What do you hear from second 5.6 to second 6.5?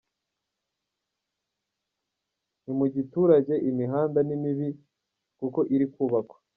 iri kubakwa.